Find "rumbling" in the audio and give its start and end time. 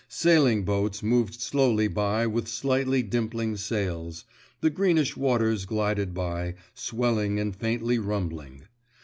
7.99-8.63